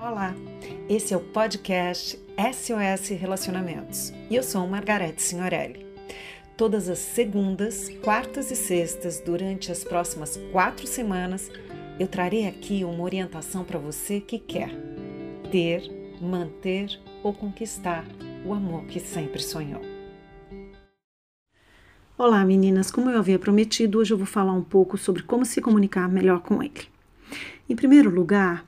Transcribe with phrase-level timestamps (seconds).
[0.00, 0.32] Olá,
[0.88, 5.84] esse é o podcast SOS Relacionamentos e eu sou Margarete Signorelli.
[6.56, 11.50] Todas as segundas, quartas e sextas, durante as próximas quatro semanas,
[11.98, 14.70] eu trarei aqui uma orientação para você que quer
[15.50, 15.82] ter,
[16.20, 18.04] manter ou conquistar
[18.46, 19.82] o amor que sempre sonhou.
[22.16, 25.60] Olá meninas, como eu havia prometido, hoje eu vou falar um pouco sobre como se
[25.60, 26.86] comunicar melhor com ele.
[27.68, 28.64] Em primeiro lugar,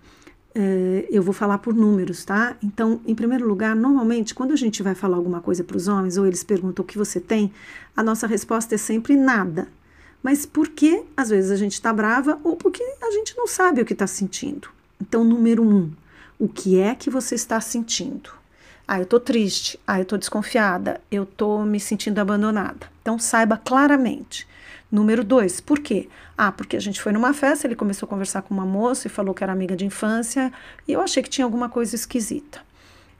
[0.54, 2.56] eh, eu vou falar por números, tá?
[2.62, 6.16] Então, em primeiro lugar, normalmente, quando a gente vai falar alguma coisa para os homens
[6.16, 7.52] ou eles perguntam o que você tem,
[7.96, 9.68] a nossa resposta é sempre nada.
[10.22, 13.80] Mas por que às vezes a gente está brava ou porque a gente não sabe
[13.80, 14.68] o que está sentindo?
[15.00, 15.90] Então, número um,
[16.38, 18.39] o que é que você está sentindo?
[18.92, 19.78] Ah, eu estou triste.
[19.86, 21.00] Ah, eu estou desconfiada.
[21.12, 22.88] Eu estou me sentindo abandonada.
[23.00, 24.48] Então, saiba claramente.
[24.90, 26.08] Número dois, por quê?
[26.36, 29.10] Ah, porque a gente foi numa festa, ele começou a conversar com uma moça e
[29.10, 30.52] falou que era amiga de infância
[30.88, 32.62] e eu achei que tinha alguma coisa esquisita.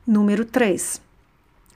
[0.05, 1.01] Número três,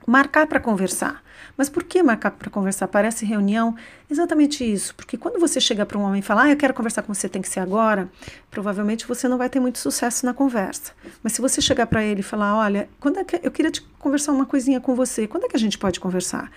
[0.05, 1.23] marcar para conversar.
[1.57, 2.87] Mas por que marcar para conversar?
[2.87, 3.75] Parece reunião?
[4.09, 7.01] Exatamente isso, porque quando você chega para um homem e fala, ah, eu quero conversar
[7.01, 8.09] com você, tem que ser agora,
[8.51, 10.91] provavelmente você não vai ter muito sucesso na conversa.
[11.23, 13.81] Mas se você chegar para ele e falar, olha, quando é que eu queria te
[13.99, 16.51] conversar uma coisinha com você, quando é que a gente pode conversar?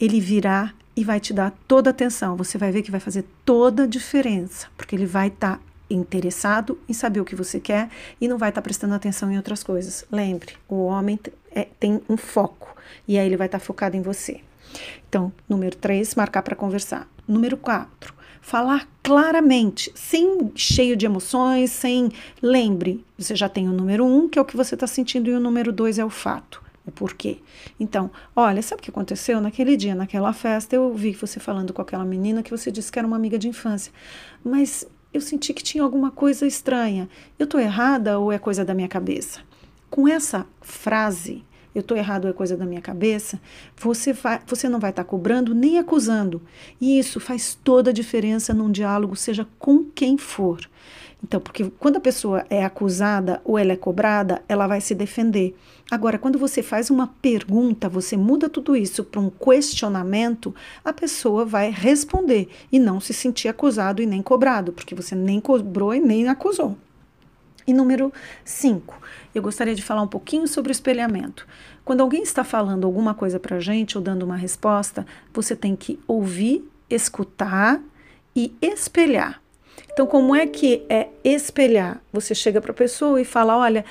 [0.00, 2.36] Ele virá e vai te dar toda a atenção.
[2.36, 6.78] Você vai ver que vai fazer toda a diferença, porque ele vai estar tá interessado
[6.88, 7.88] em saber o que você quer
[8.20, 10.04] e não vai estar tá prestando atenção em outras coisas.
[10.10, 11.18] Lembre, o homem
[11.56, 12.76] é, tem um foco
[13.08, 14.40] e aí ele vai estar tá focado em você.
[15.08, 17.08] Então, número 3, marcar para conversar.
[17.26, 22.12] Número 4, falar claramente, sem cheio de emoções, sem.
[22.42, 25.30] Lembre, você já tem o número 1, um, que é o que você está sentindo,
[25.30, 27.38] e o número 2 é o fato o porquê.
[27.80, 29.40] Então, olha, sabe o que aconteceu?
[29.40, 32.98] Naquele dia, naquela festa, eu vi você falando com aquela menina que você disse que
[33.00, 33.92] era uma amiga de infância,
[34.44, 37.08] mas eu senti que tinha alguma coisa estranha.
[37.36, 39.40] Eu estou errada ou é coisa da minha cabeça?
[39.96, 41.42] Com essa frase,
[41.74, 43.40] eu estou errado é coisa da minha cabeça,
[43.78, 46.42] você, vai, você não vai estar tá cobrando nem acusando.
[46.78, 50.60] E isso faz toda a diferença num diálogo, seja com quem for.
[51.24, 55.56] Então, porque quando a pessoa é acusada ou ela é cobrada, ela vai se defender.
[55.90, 60.54] Agora, quando você faz uma pergunta, você muda tudo isso para um questionamento,
[60.84, 65.40] a pessoa vai responder e não se sentir acusado e nem cobrado, porque você nem
[65.40, 66.76] cobrou e nem acusou.
[67.66, 68.12] E número
[68.44, 69.00] 5,
[69.34, 71.46] eu gostaria de falar um pouquinho sobre o espelhamento.
[71.84, 75.74] Quando alguém está falando alguma coisa para a gente ou dando uma resposta, você tem
[75.74, 77.80] que ouvir, escutar
[78.34, 79.40] e espelhar.
[79.92, 82.00] Então, como é que é espelhar?
[82.12, 83.84] Você chega para a pessoa e fala: Olha,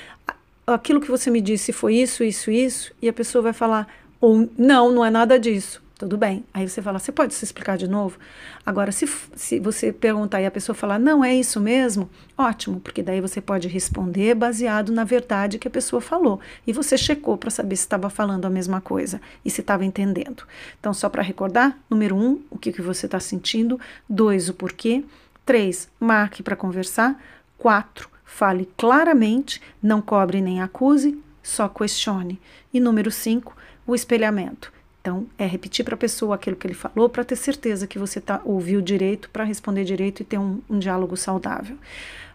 [0.66, 3.86] aquilo que você me disse foi isso, isso, isso, e a pessoa vai falar:
[4.20, 5.82] Ou não, não é nada disso.
[5.98, 6.44] Tudo bem.
[6.52, 8.18] Aí você fala: Você pode se explicar de novo?
[8.66, 13.02] Agora, se, se você perguntar e a pessoa falar: Não, é isso mesmo, ótimo, porque
[13.02, 16.38] daí você pode responder baseado na verdade que a pessoa falou.
[16.66, 20.42] E você checou para saber se estava falando a mesma coisa e se estava entendendo.
[20.78, 25.02] Então, só para recordar: número um, o que, que você está sentindo, dois, o porquê.
[25.46, 25.88] 3.
[26.00, 27.22] Marque para conversar.
[27.56, 28.10] 4.
[28.24, 32.38] Fale claramente, não cobre nem acuse, só questione.
[32.74, 34.75] E número 5, o espelhamento.
[35.06, 38.20] Então, é repetir para a pessoa aquilo que ele falou para ter certeza que você
[38.20, 41.76] tá, ouviu direito, para responder direito e ter um, um diálogo saudável.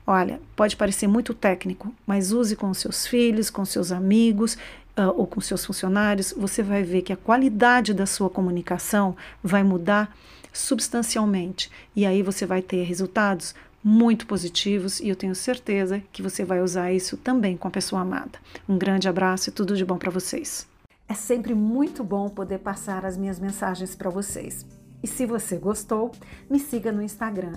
[0.07, 4.53] Olha, pode parecer muito técnico, mas use com seus filhos, com seus amigos
[4.97, 6.33] uh, ou com seus funcionários.
[6.37, 10.15] Você vai ver que a qualidade da sua comunicação vai mudar
[10.53, 11.69] substancialmente.
[11.93, 16.61] E aí você vai ter resultados muito positivos e eu tenho certeza que você vai
[16.61, 18.39] usar isso também com a pessoa amada.
[18.65, 20.71] Um grande abraço e tudo de bom para vocês.
[21.11, 24.65] É sempre muito bom poder passar as minhas mensagens para vocês.
[25.03, 26.11] E se você gostou,
[26.49, 27.51] me siga no Instagram,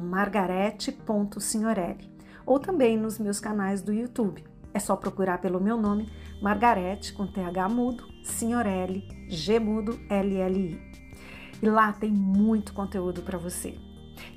[0.00, 2.08] margarete.signorelli,
[2.46, 4.44] ou também nos meus canais do YouTube.
[4.72, 6.08] É só procurar pelo meu nome,
[6.40, 10.80] Margarete, com TH mudo, Signorelli, G mudo, LLI.
[11.60, 13.76] E lá tem muito conteúdo para você.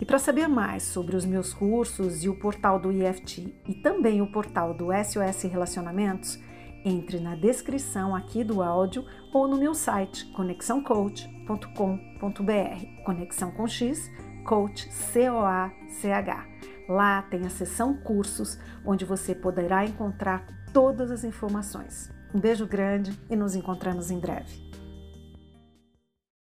[0.02, 4.20] E para saber mais sobre os meus cursos e o portal do IFT e também
[4.20, 6.40] o portal do SOS Relacionamentos,
[6.88, 13.04] entre na descrição aqui do áudio ou no meu site conexãocoach.com.br.
[13.06, 14.10] Conexão com X,
[14.46, 16.46] coach C O A C H.
[16.88, 22.10] Lá tem a seção cursos, onde você poderá encontrar todas as informações.
[22.34, 24.66] Um beijo grande e nos encontramos em breve.